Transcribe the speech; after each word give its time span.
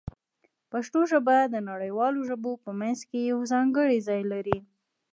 پښتو 0.71 0.99
ژبه 1.11 1.37
د 1.53 1.55
نړیوالو 1.69 2.19
ژبو 2.29 2.51
په 2.63 2.69
منځ 2.79 2.99
کې 3.09 3.19
یو 3.31 3.39
ځانګړی 3.51 3.97
ځای 4.07 4.21
لري. 4.31 4.57